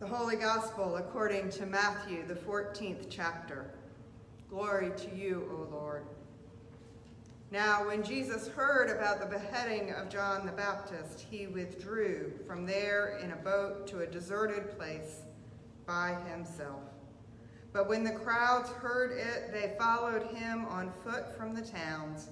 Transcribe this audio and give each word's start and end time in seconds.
The 0.00 0.06
Holy 0.06 0.36
Gospel 0.36 0.94
according 0.94 1.50
to 1.50 1.66
Matthew, 1.66 2.24
the 2.24 2.36
14th 2.36 3.06
chapter. 3.10 3.68
Glory 4.48 4.92
to 4.96 5.12
you, 5.12 5.50
O 5.50 5.74
Lord. 5.74 6.04
Now, 7.50 7.84
when 7.84 8.04
Jesus 8.04 8.46
heard 8.46 8.90
about 8.90 9.18
the 9.18 9.26
beheading 9.26 9.90
of 9.90 10.08
John 10.08 10.46
the 10.46 10.52
Baptist, 10.52 11.26
he 11.28 11.48
withdrew 11.48 12.30
from 12.46 12.64
there 12.64 13.18
in 13.24 13.32
a 13.32 13.36
boat 13.36 13.88
to 13.88 14.02
a 14.02 14.06
deserted 14.06 14.78
place 14.78 15.22
by 15.84 16.16
himself. 16.30 16.84
But 17.72 17.88
when 17.88 18.04
the 18.04 18.12
crowds 18.12 18.70
heard 18.70 19.10
it, 19.10 19.52
they 19.52 19.74
followed 19.76 20.28
him 20.28 20.64
on 20.66 20.92
foot 21.02 21.36
from 21.36 21.56
the 21.56 21.62
towns. 21.62 22.28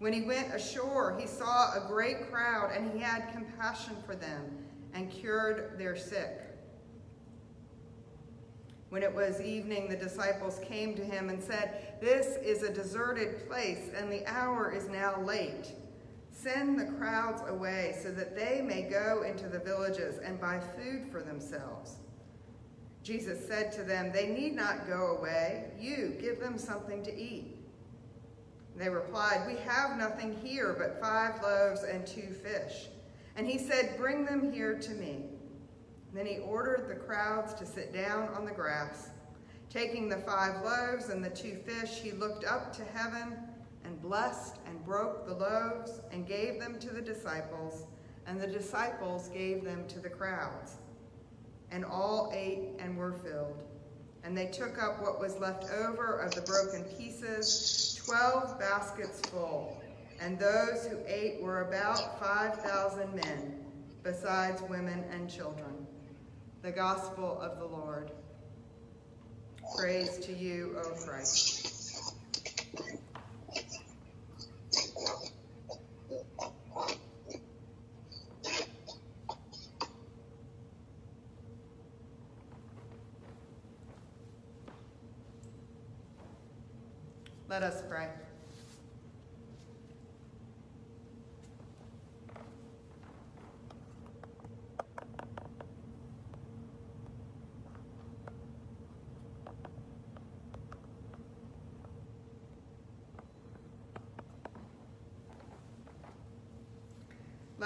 When 0.00 0.12
he 0.12 0.22
went 0.22 0.52
ashore, 0.52 1.16
he 1.16 1.28
saw 1.28 1.72
a 1.72 1.86
great 1.86 2.32
crowd, 2.32 2.72
and 2.76 2.90
he 2.92 2.98
had 2.98 3.32
compassion 3.32 3.94
for 4.04 4.16
them 4.16 4.58
and 4.92 5.08
cured 5.08 5.78
their 5.78 5.94
sick. 5.94 6.45
When 8.88 9.02
it 9.02 9.14
was 9.14 9.40
evening, 9.40 9.88
the 9.88 9.96
disciples 9.96 10.60
came 10.62 10.94
to 10.94 11.04
him 11.04 11.28
and 11.28 11.42
said, 11.42 11.98
This 12.00 12.36
is 12.36 12.62
a 12.62 12.72
deserted 12.72 13.48
place, 13.48 13.90
and 13.96 14.10
the 14.10 14.24
hour 14.26 14.72
is 14.72 14.88
now 14.88 15.20
late. 15.22 15.72
Send 16.30 16.78
the 16.78 16.92
crowds 16.92 17.42
away 17.48 17.96
so 18.00 18.12
that 18.12 18.36
they 18.36 18.62
may 18.62 18.82
go 18.82 19.22
into 19.22 19.48
the 19.48 19.58
villages 19.58 20.18
and 20.18 20.40
buy 20.40 20.60
food 20.60 21.10
for 21.10 21.22
themselves. 21.22 21.96
Jesus 23.02 23.46
said 23.46 23.72
to 23.72 23.82
them, 23.82 24.12
They 24.12 24.28
need 24.28 24.54
not 24.54 24.86
go 24.86 25.16
away. 25.18 25.70
You 25.78 26.16
give 26.20 26.38
them 26.38 26.58
something 26.58 27.02
to 27.04 27.16
eat. 27.16 27.56
They 28.76 28.88
replied, 28.88 29.46
We 29.46 29.56
have 29.60 29.96
nothing 29.96 30.36
here 30.42 30.76
but 30.78 31.00
five 31.00 31.42
loaves 31.42 31.82
and 31.82 32.06
two 32.06 32.34
fish. 32.42 32.88
And 33.34 33.46
he 33.46 33.58
said, 33.58 33.96
Bring 33.96 34.24
them 34.24 34.52
here 34.52 34.78
to 34.78 34.90
me. 34.92 35.24
Then 36.16 36.24
he 36.24 36.38
ordered 36.38 36.88
the 36.88 36.94
crowds 36.94 37.52
to 37.54 37.66
sit 37.66 37.92
down 37.92 38.30
on 38.30 38.46
the 38.46 38.50
grass. 38.50 39.10
Taking 39.68 40.08
the 40.08 40.16
five 40.16 40.64
loaves 40.64 41.10
and 41.10 41.22
the 41.22 41.28
two 41.28 41.56
fish, 41.66 42.00
he 42.02 42.12
looked 42.12 42.46
up 42.46 42.74
to 42.76 42.84
heaven 42.84 43.36
and 43.84 44.00
blessed 44.00 44.56
and 44.66 44.82
broke 44.82 45.26
the 45.26 45.34
loaves 45.34 46.00
and 46.10 46.26
gave 46.26 46.58
them 46.58 46.78
to 46.78 46.88
the 46.88 47.02
disciples, 47.02 47.84
and 48.26 48.40
the 48.40 48.46
disciples 48.46 49.28
gave 49.28 49.62
them 49.62 49.86
to 49.88 50.00
the 50.00 50.08
crowds. 50.08 50.76
And 51.70 51.84
all 51.84 52.32
ate 52.34 52.70
and 52.78 52.96
were 52.96 53.12
filled. 53.12 53.62
And 54.24 54.36
they 54.36 54.46
took 54.46 54.82
up 54.82 55.02
what 55.02 55.20
was 55.20 55.38
left 55.38 55.70
over 55.70 56.18
of 56.20 56.34
the 56.34 56.40
broken 56.40 56.84
pieces, 56.96 58.00
twelve 58.06 58.58
baskets 58.58 59.20
full. 59.28 59.82
And 60.18 60.38
those 60.38 60.86
who 60.86 60.96
ate 61.06 61.42
were 61.42 61.68
about 61.68 62.18
5,000 62.18 63.14
men, 63.14 63.66
besides 64.02 64.62
women 64.62 65.04
and 65.12 65.28
children 65.28 65.85
the 66.66 66.72
gospel 66.72 67.40
of 67.40 67.60
the 67.60 67.64
Lord. 67.64 68.10
Praise 69.78 70.18
to 70.26 70.32
you, 70.32 70.76
O 70.76 70.88
Christ. 71.06 72.12
Let 87.48 87.62
us 87.62 87.80
pray. 87.88 88.08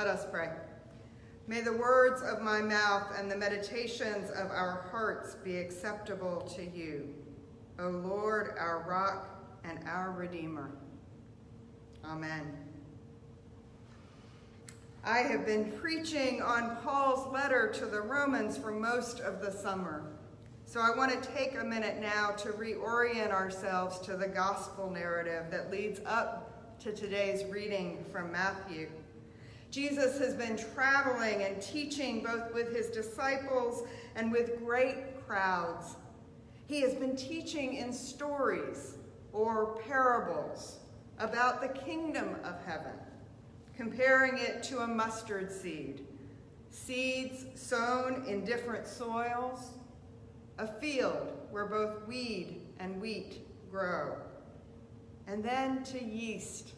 Let 0.00 0.08
us 0.08 0.24
pray. 0.30 0.48
May 1.46 1.60
the 1.60 1.74
words 1.74 2.22
of 2.22 2.40
my 2.40 2.62
mouth 2.62 3.12
and 3.18 3.30
the 3.30 3.36
meditations 3.36 4.30
of 4.30 4.50
our 4.50 4.88
hearts 4.90 5.34
be 5.44 5.58
acceptable 5.58 6.40
to 6.56 6.64
you, 6.64 7.14
O 7.78 7.88
Lord, 7.88 8.54
our 8.58 8.82
rock 8.88 9.28
and 9.62 9.78
our 9.86 10.12
redeemer. 10.12 10.70
Amen. 12.02 12.50
I 15.04 15.18
have 15.18 15.44
been 15.44 15.70
preaching 15.72 16.40
on 16.40 16.76
Paul's 16.76 17.30
letter 17.30 17.70
to 17.74 17.84
the 17.84 18.00
Romans 18.00 18.56
for 18.56 18.70
most 18.70 19.20
of 19.20 19.42
the 19.42 19.52
summer. 19.52 20.02
So 20.64 20.80
I 20.80 20.96
want 20.96 21.22
to 21.22 21.28
take 21.32 21.60
a 21.60 21.64
minute 21.64 22.00
now 22.00 22.30
to 22.38 22.52
reorient 22.52 23.32
ourselves 23.32 23.98
to 24.06 24.16
the 24.16 24.28
gospel 24.28 24.88
narrative 24.90 25.50
that 25.50 25.70
leads 25.70 26.00
up 26.06 26.78
to 26.80 26.90
today's 26.90 27.44
reading 27.52 28.02
from 28.10 28.32
Matthew. 28.32 28.88
Jesus 29.70 30.18
has 30.18 30.34
been 30.34 30.58
traveling 30.74 31.42
and 31.42 31.62
teaching 31.62 32.22
both 32.22 32.52
with 32.52 32.74
his 32.74 32.88
disciples 32.88 33.86
and 34.16 34.32
with 34.32 34.58
great 34.58 35.24
crowds. 35.26 35.96
He 36.66 36.80
has 36.80 36.94
been 36.94 37.14
teaching 37.14 37.74
in 37.74 37.92
stories 37.92 38.96
or 39.32 39.78
parables 39.86 40.78
about 41.18 41.60
the 41.60 41.68
kingdom 41.68 42.36
of 42.42 42.64
heaven, 42.64 42.92
comparing 43.76 44.38
it 44.38 44.62
to 44.64 44.80
a 44.80 44.86
mustard 44.86 45.52
seed, 45.52 46.06
seeds 46.70 47.46
sown 47.54 48.24
in 48.26 48.44
different 48.44 48.86
soils, 48.86 49.74
a 50.58 50.66
field 50.66 51.28
where 51.50 51.66
both 51.66 52.06
weed 52.06 52.60
and 52.80 53.00
wheat 53.00 53.46
grow, 53.70 54.16
and 55.26 55.44
then 55.44 55.84
to 55.84 56.02
yeast 56.02 56.72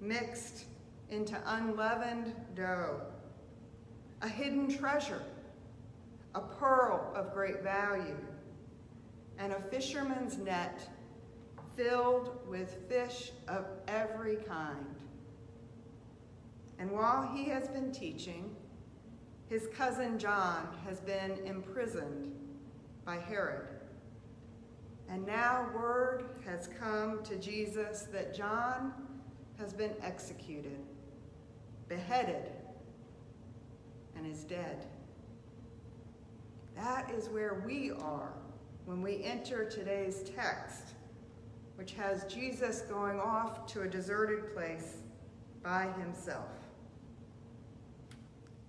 mixed 0.00 0.64
into 1.10 1.36
unleavened 1.46 2.34
dough, 2.54 3.00
a 4.22 4.28
hidden 4.28 4.68
treasure, 4.68 5.22
a 6.34 6.40
pearl 6.40 7.12
of 7.14 7.32
great 7.34 7.62
value, 7.62 8.16
and 9.38 9.52
a 9.52 9.60
fisherman's 9.70 10.38
net 10.38 10.88
filled 11.76 12.38
with 12.46 12.88
fish 12.88 13.32
of 13.48 13.64
every 13.88 14.36
kind. 14.36 14.94
And 16.78 16.90
while 16.90 17.30
he 17.34 17.44
has 17.44 17.68
been 17.68 17.90
teaching, 17.92 18.54
his 19.48 19.68
cousin 19.76 20.18
John 20.18 20.68
has 20.86 21.00
been 21.00 21.38
imprisoned 21.44 22.32
by 23.04 23.16
Herod. 23.16 23.66
And 25.08 25.26
now 25.26 25.68
word 25.74 26.26
has 26.46 26.68
come 26.78 27.22
to 27.24 27.36
Jesus 27.36 28.02
that 28.12 28.34
John 28.34 28.92
has 29.58 29.72
been 29.72 29.92
executed 30.02 30.78
beheaded, 31.90 32.48
and 34.16 34.24
is 34.24 34.44
dead. 34.44 34.86
That 36.76 37.10
is 37.10 37.28
where 37.28 37.64
we 37.66 37.90
are 37.90 38.32
when 38.86 39.02
we 39.02 39.24
enter 39.24 39.68
today's 39.68 40.22
text, 40.36 40.94
which 41.74 41.92
has 41.94 42.32
Jesus 42.32 42.82
going 42.82 43.18
off 43.18 43.66
to 43.72 43.82
a 43.82 43.88
deserted 43.88 44.54
place 44.54 44.98
by 45.64 45.88
himself. 45.98 46.48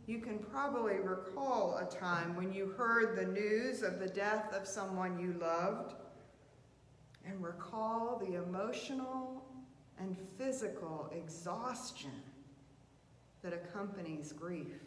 You 0.07 0.17
can 0.17 0.39
probably 0.39 0.95
recall 0.95 1.77
a 1.77 1.85
time 1.85 2.35
when 2.35 2.51
you 2.51 2.73
heard 2.75 3.15
the 3.15 3.31
news 3.31 3.83
of 3.83 3.99
the 3.99 4.07
death 4.07 4.51
of 4.51 4.67
someone 4.67 5.19
you 5.19 5.35
loved 5.39 5.93
and 7.25 7.41
recall 7.41 8.19
the 8.19 8.43
emotional 8.43 9.45
and 9.99 10.17
physical 10.39 11.07
exhaustion 11.15 12.09
that 13.43 13.53
accompanies 13.53 14.33
grief. 14.33 14.81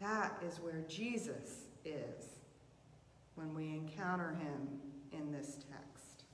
That 0.00 0.42
is 0.46 0.60
where 0.60 0.84
Jesus 0.88 1.68
is 1.84 2.24
when 3.34 3.54
we 3.54 3.68
encounter 3.68 4.36
him 4.40 4.68
in 5.12 5.32
this 5.32 5.58
text. 5.70 6.24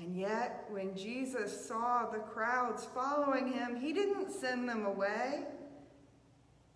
And 0.00 0.16
yet, 0.16 0.66
when 0.70 0.96
Jesus 0.96 1.66
saw 1.66 2.06
the 2.06 2.18
crowds 2.18 2.86
following 2.94 3.52
him, 3.52 3.76
he 3.76 3.92
didn't 3.92 4.30
send 4.30 4.68
them 4.68 4.86
away. 4.86 5.44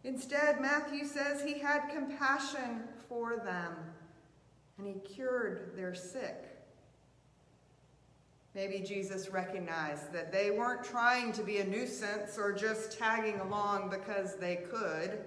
Instead, 0.03 0.61
Matthew 0.61 1.05
says 1.05 1.43
he 1.43 1.59
had 1.59 1.89
compassion 1.93 2.83
for 3.09 3.37
them 3.37 3.75
and 4.77 4.87
he 4.87 4.95
cured 4.95 5.73
their 5.77 5.95
sick. 5.95 6.54
Maybe 8.55 8.81
Jesus 8.81 9.31
recognized 9.31 10.13
that 10.13 10.31
they 10.31 10.51
weren't 10.51 10.85
trying 10.85 11.33
to 11.33 11.43
be 11.43 11.59
a 11.59 11.65
nuisance 11.65 12.39
or 12.39 12.53
just 12.53 12.97
tagging 12.97 13.41
along 13.41 13.91
because 13.91 14.37
they 14.37 14.57
could. 14.71 15.25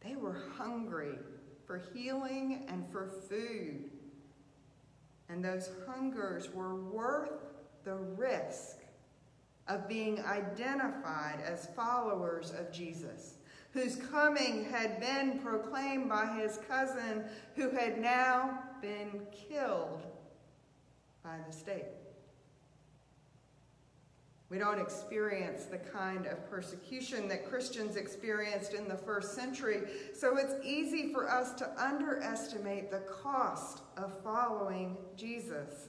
They 0.00 0.16
were 0.16 0.42
hungry 0.56 1.18
for 1.66 1.82
healing 1.92 2.64
and 2.68 2.90
for 2.90 3.08
food. 3.28 3.90
And 5.28 5.44
those 5.44 5.70
hungers 5.86 6.50
were 6.52 6.76
worth 6.76 7.42
the 7.84 7.96
risk 7.96 8.78
of 9.68 9.88
being 9.88 10.22
identified 10.24 11.40
as 11.46 11.68
followers 11.74 12.52
of 12.52 12.72
Jesus. 12.72 13.34
whose 13.74 13.96
coming 13.96 14.64
had 14.70 15.00
been 15.00 15.40
proclaimed 15.40 16.08
by 16.08 16.26
his 16.38 16.60
cousin, 16.68 17.24
who 17.56 17.70
had 17.70 18.00
now 18.00 18.60
been 18.80 19.20
killed 19.48 20.00
by 21.24 21.36
the 21.44 21.52
state. 21.52 22.03
We 24.54 24.60
don't 24.60 24.78
experience 24.78 25.64
the 25.64 25.78
kind 25.78 26.26
of 26.26 26.48
persecution 26.48 27.26
that 27.26 27.50
Christians 27.50 27.96
experienced 27.96 28.72
in 28.72 28.86
the 28.86 28.96
first 28.96 29.34
century, 29.34 29.80
so 30.14 30.36
it's 30.36 30.54
easy 30.64 31.12
for 31.12 31.28
us 31.28 31.54
to 31.54 31.68
underestimate 31.76 32.88
the 32.88 33.00
cost 33.00 33.82
of 33.96 34.22
following 34.22 34.96
Jesus. 35.16 35.88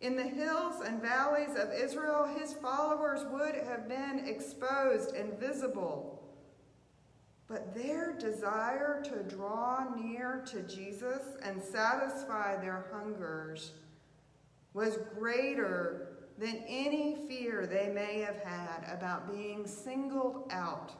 In 0.00 0.14
the 0.14 0.28
hills 0.28 0.80
and 0.86 1.02
valleys 1.02 1.56
of 1.58 1.72
Israel, 1.72 2.32
his 2.38 2.52
followers 2.52 3.26
would 3.32 3.56
have 3.56 3.88
been 3.88 4.22
exposed 4.28 5.16
and 5.16 5.36
visible. 5.36 6.22
But 7.48 7.74
their 7.74 8.12
desire 8.12 9.02
to 9.06 9.24
draw 9.24 9.86
near 9.96 10.44
to 10.52 10.62
Jesus 10.62 11.36
and 11.42 11.60
satisfy 11.60 12.60
their 12.60 12.86
hungers 12.92 13.72
was 14.72 14.98
greater 15.18 16.15
than 16.38 16.62
any 16.68 17.16
fear 17.28 17.66
they 17.66 17.90
may 17.92 18.20
have 18.20 18.38
had 18.38 18.84
about 18.92 19.32
being 19.32 19.66
singled 19.66 20.48
out 20.50 20.92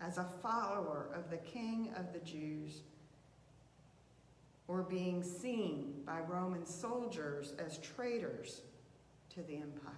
as 0.00 0.18
a 0.18 0.26
follower 0.42 1.08
of 1.14 1.30
the 1.30 1.38
King 1.38 1.92
of 1.96 2.12
the 2.12 2.18
Jews 2.20 2.82
or 4.68 4.82
being 4.82 5.22
seen 5.22 6.02
by 6.06 6.20
Roman 6.20 6.66
soldiers 6.66 7.54
as 7.58 7.78
traitors 7.78 8.62
to 9.30 9.42
the 9.42 9.56
empire. 9.56 9.92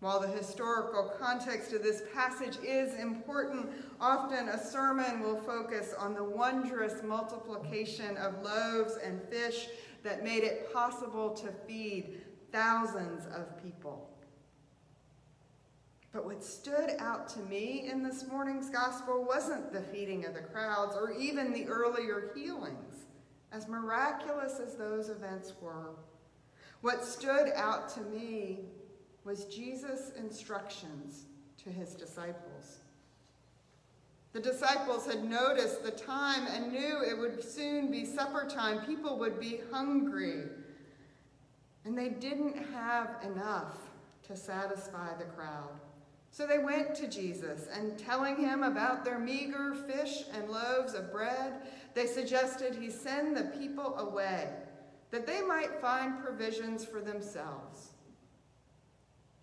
While 0.00 0.18
the 0.18 0.28
historical 0.28 1.12
context 1.20 1.72
of 1.72 1.84
this 1.84 2.02
passage 2.12 2.58
is 2.64 2.94
important, 2.98 3.68
often 4.00 4.48
a 4.48 4.58
sermon 4.58 5.20
will 5.20 5.40
focus 5.40 5.94
on 5.96 6.14
the 6.14 6.24
wondrous 6.24 7.04
multiplication 7.04 8.16
of 8.16 8.42
loaves 8.42 8.96
and 8.96 9.22
fish 9.30 9.68
that 10.02 10.24
made 10.24 10.42
it 10.42 10.72
possible 10.72 11.30
to 11.30 11.52
feed 11.68 12.20
thousands 12.52 13.26
of 13.34 13.62
people. 13.62 14.08
But 16.12 16.26
what 16.26 16.44
stood 16.44 16.90
out 16.98 17.26
to 17.30 17.40
me 17.40 17.88
in 17.90 18.02
this 18.02 18.28
morning's 18.28 18.68
gospel 18.68 19.24
wasn't 19.26 19.72
the 19.72 19.80
feeding 19.80 20.26
of 20.26 20.34
the 20.34 20.40
crowds 20.40 20.94
or 20.94 21.10
even 21.12 21.52
the 21.52 21.66
earlier 21.66 22.30
healings, 22.34 23.06
as 23.50 23.66
miraculous 23.66 24.60
as 24.60 24.76
those 24.76 25.08
events 25.08 25.54
were. 25.62 25.96
What 26.82 27.04
stood 27.04 27.52
out 27.54 27.88
to 27.94 28.00
me 28.02 28.60
was 29.24 29.46
Jesus' 29.46 30.12
instructions 30.18 31.24
to 31.64 31.70
his 31.70 31.94
disciples. 31.94 32.80
The 34.32 34.40
disciples 34.40 35.06
had 35.06 35.24
noticed 35.24 35.82
the 35.82 35.90
time 35.90 36.46
and 36.46 36.72
knew 36.72 37.02
it 37.02 37.16
would 37.16 37.42
soon 37.44 37.90
be 37.90 38.04
supper 38.04 38.46
time. 38.48 38.84
People 38.84 39.18
would 39.18 39.38
be 39.38 39.60
hungry. 39.70 40.44
And 41.84 41.96
they 41.96 42.10
didn't 42.10 42.56
have 42.72 43.16
enough 43.24 43.78
to 44.24 44.36
satisfy 44.36 45.14
the 45.18 45.24
crowd. 45.24 45.70
So 46.30 46.46
they 46.46 46.58
went 46.58 46.94
to 46.94 47.08
Jesus 47.08 47.68
and 47.74 47.98
telling 47.98 48.36
him 48.36 48.62
about 48.62 49.04
their 49.04 49.18
meager 49.18 49.74
fish 49.74 50.24
and 50.32 50.48
loaves 50.48 50.94
of 50.94 51.12
bread, 51.12 51.54
they 51.94 52.06
suggested 52.06 52.74
he 52.74 52.90
send 52.90 53.36
the 53.36 53.52
people 53.58 53.98
away 53.98 54.48
that 55.10 55.26
they 55.26 55.42
might 55.42 55.80
find 55.80 56.22
provisions 56.24 56.86
for 56.86 57.02
themselves. 57.02 57.90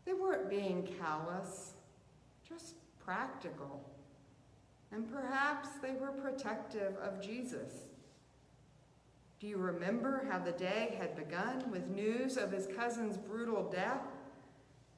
They 0.06 0.14
weren't 0.14 0.50
being 0.50 0.90
callous, 1.00 1.74
just 2.48 2.74
practical. 3.06 3.88
And 4.92 5.12
perhaps 5.12 5.70
they 5.84 5.92
were 5.92 6.12
protective 6.12 6.96
of 6.98 7.22
Jesus. 7.22 7.72
Do 9.40 9.48
you 9.48 9.58
remember 9.58 10.26
how 10.30 10.40
the 10.40 10.52
day 10.52 10.96
had 11.00 11.16
begun 11.16 11.72
with 11.72 11.88
news 11.88 12.36
of 12.36 12.52
his 12.52 12.68
cousin's 12.68 13.18
brutal 13.18 13.70
death? 13.70 14.02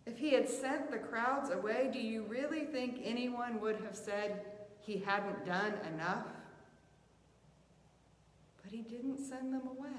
If 0.08 0.18
he 0.18 0.32
had 0.32 0.50
sent 0.50 0.90
the 0.90 0.98
crowds 0.98 1.52
away, 1.52 1.90
do 1.94 2.00
you 2.00 2.24
really 2.24 2.66
think 2.66 3.02
anyone 3.04 3.62
would 3.62 3.76
have 3.82 3.96
said 3.96 4.46
he 4.80 4.98
hadn't 4.98 5.46
done 5.46 5.74
enough? 5.94 6.26
But 8.64 8.72
he 8.72 8.82
didn't 8.82 9.20
send 9.20 9.54
them 9.54 9.68
away. 9.68 9.90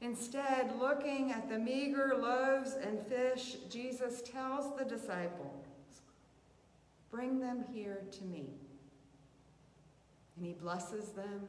Instead, 0.00 0.78
looking 0.78 1.32
at 1.32 1.48
the 1.48 1.58
meager 1.58 2.16
loaves 2.16 2.74
and 2.74 3.04
fish, 3.06 3.56
Jesus 3.68 4.22
tells 4.22 4.76
the 4.76 4.84
disciples, 4.84 5.64
Bring 7.10 7.40
them 7.40 7.64
here 7.72 8.02
to 8.12 8.24
me. 8.24 8.50
And 10.36 10.46
he 10.46 10.52
blesses 10.52 11.08
them, 11.08 11.48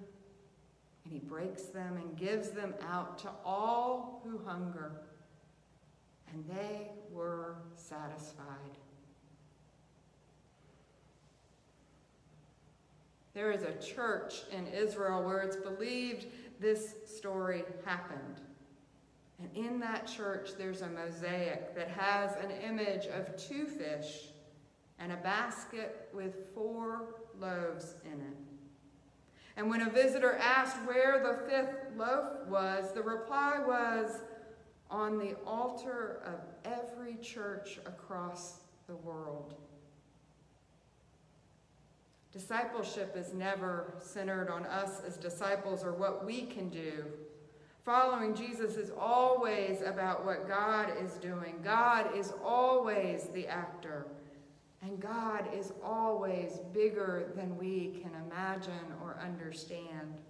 and 1.08 1.12
he 1.12 1.20
breaks 1.20 1.64
them, 1.64 1.98
and 1.98 2.18
gives 2.18 2.50
them 2.50 2.74
out 2.90 3.18
to 3.20 3.30
all 3.46 4.22
who 4.26 4.40
hunger 4.46 5.04
and 6.34 6.44
they 6.50 6.90
were 7.12 7.56
satisfied. 7.76 8.46
There 13.34 13.52
is 13.52 13.64
a 13.64 13.74
church 13.74 14.44
in 14.52 14.68
Israel 14.68 15.24
where 15.24 15.42
it's 15.42 15.56
believed 15.56 16.26
this 16.60 16.96
story 17.06 17.64
happened. 17.86 18.42
And 19.40 19.50
in 19.56 19.80
that 19.82 20.08
church, 20.08 20.52
there's 20.58 20.82
a 20.82 20.90
mosaic 20.90 21.76
that 21.76 21.90
has 21.90 22.36
an 22.38 22.50
image 22.50 23.06
of 23.06 23.38
two 23.38 23.68
fish 23.68 24.30
and 24.98 25.12
a 25.12 25.18
basket 25.18 26.10
with 26.12 26.52
four 26.56 27.14
loaves 27.40 27.94
in 28.04 28.20
it. 28.20 28.47
And 29.58 29.72
when 29.72 29.82
a 29.82 29.90
visitor 29.90 30.36
asked 30.36 30.78
where 30.86 31.20
the 31.22 31.50
fifth 31.52 31.98
loaf 31.98 32.48
was, 32.48 32.94
the 32.94 33.02
reply 33.02 33.60
was, 33.66 34.22
on 34.90 35.18
the 35.18 35.36
altar 35.46 36.22
of 36.26 36.40
every 36.64 37.16
church 37.16 37.80
across 37.86 38.60
the 38.88 38.96
world. 38.96 39.56
Discipleship 42.32 43.16
is 43.18 43.34
never 43.34 43.96
centered 44.00 44.50
on 44.50 44.66
us 44.68 45.02
as 45.06 45.18
disciples 45.18 45.84
or 45.84 45.92
what 45.92 46.24
we 46.24 46.44
can 46.44 46.70
do. 46.70 47.06
Following 47.84 48.36
Jesus 48.36 48.76
is 48.76 48.92
always 48.98 49.82
about 49.82 50.24
what 50.24 50.48
God 50.48 50.92
is 51.02 51.14
doing. 51.14 51.56
God 51.64 52.16
is 52.16 52.32
always 52.44 53.30
the 53.34 53.48
actor, 53.48 54.06
and 54.88 55.02
God 55.02 55.50
is 55.54 55.74
always 55.84 56.60
bigger 56.74 57.32
than 57.36 57.58
we 57.58 58.00
can 58.02 58.12
imagine 58.26 58.94
or 59.04 59.20
understand. 59.22 60.22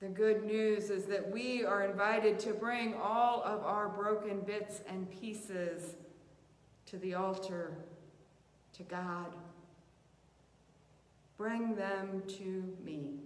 The 0.00 0.08
good 0.08 0.44
news 0.44 0.90
is 0.90 1.06
that 1.06 1.30
we 1.30 1.64
are 1.64 1.84
invited 1.84 2.38
to 2.40 2.52
bring 2.52 2.94
all 2.94 3.42
of 3.42 3.62
our 3.62 3.88
broken 3.88 4.40
bits 4.40 4.82
and 4.86 5.10
pieces 5.10 5.94
to 6.84 6.98
the 6.98 7.14
altar, 7.14 7.72
to 8.74 8.82
God. 8.82 9.34
Bring 11.38 11.74
them 11.76 12.24
to 12.28 12.76
me. 12.84 13.20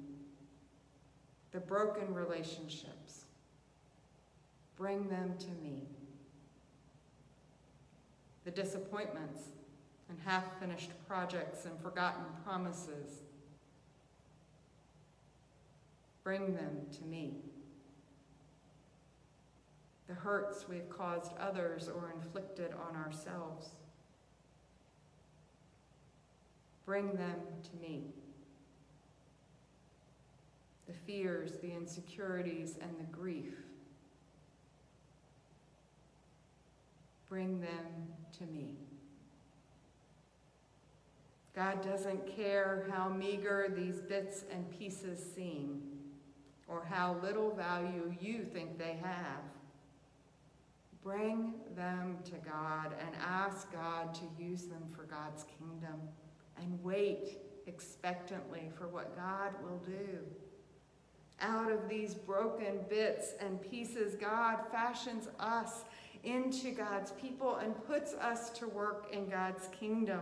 The 1.50 1.60
broken 1.60 2.14
relationships. 2.14 3.24
Bring 4.76 5.08
them 5.08 5.34
to 5.40 5.50
me. 5.60 5.88
The 8.44 8.50
disappointments 8.50 9.42
and 10.08 10.18
half 10.24 10.58
finished 10.58 10.90
projects 11.06 11.66
and 11.66 11.78
forgotten 11.80 12.24
promises 12.44 13.22
Bring 16.22 16.54
them 16.54 16.86
to 16.98 17.04
me. 17.04 17.34
The 20.06 20.14
hurts 20.14 20.68
we've 20.68 20.88
caused 20.90 21.32
others 21.38 21.88
or 21.88 22.12
inflicted 22.14 22.72
on 22.72 22.96
ourselves. 22.96 23.70
Bring 26.84 27.14
them 27.14 27.36
to 27.62 27.76
me. 27.80 28.04
The 30.86 30.92
fears, 30.92 31.52
the 31.62 31.72
insecurities, 31.72 32.76
and 32.80 32.90
the 32.98 33.10
grief. 33.16 33.54
Bring 37.28 37.60
them 37.60 38.08
to 38.38 38.44
me. 38.44 38.76
God 41.54 41.82
doesn't 41.82 42.26
care 42.36 42.86
how 42.90 43.08
meager 43.08 43.72
these 43.76 44.00
bits 44.00 44.44
and 44.52 44.70
pieces 44.78 45.22
seem 45.34 45.82
or 46.68 46.84
how 46.88 47.16
little 47.22 47.54
value 47.54 48.14
you 48.20 48.44
think 48.44 48.78
they 48.78 48.98
have. 49.02 49.42
Bring 51.02 51.54
them 51.74 52.18
to 52.24 52.32
God 52.48 52.94
and 53.00 53.16
ask 53.20 53.72
God 53.72 54.14
to 54.14 54.22
use 54.38 54.64
them 54.64 54.84
for 54.94 55.02
God's 55.02 55.44
kingdom 55.58 56.00
and 56.58 56.78
wait 56.84 57.38
expectantly 57.66 58.70
for 58.76 58.86
what 58.86 59.16
God 59.16 59.52
will 59.62 59.78
do. 59.78 60.18
Out 61.40 61.72
of 61.72 61.88
these 61.88 62.14
broken 62.14 62.80
bits 62.88 63.34
and 63.40 63.60
pieces, 63.62 64.14
God 64.14 64.58
fashions 64.70 65.28
us 65.38 65.84
into 66.24 66.70
God's 66.70 67.12
people 67.12 67.56
and 67.56 67.74
puts 67.86 68.14
us 68.14 68.50
to 68.50 68.68
work 68.68 69.08
in 69.12 69.28
God's 69.28 69.68
kingdom. 69.68 70.20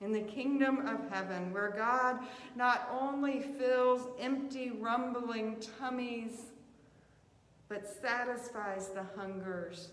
In 0.00 0.12
the 0.12 0.22
kingdom 0.22 0.86
of 0.86 1.10
heaven, 1.10 1.52
where 1.52 1.70
God 1.70 2.20
not 2.56 2.88
only 2.98 3.40
fills 3.40 4.08
empty, 4.18 4.70
rumbling 4.70 5.56
tummies, 5.78 6.46
but 7.68 7.86
satisfies 8.00 8.88
the 8.88 9.04
hungers 9.14 9.90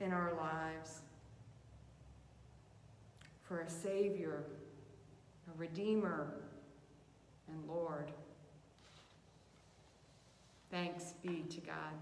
in 0.00 0.12
our 0.12 0.32
lives. 0.34 1.02
For 3.42 3.60
a 3.60 3.68
Savior, 3.68 4.44
a 5.46 5.58
Redeemer, 5.58 6.34
and 7.48 7.68
Lord. 7.68 8.10
Thanks 10.70 11.14
be 11.22 11.44
to 11.50 11.60
God. 11.60 11.92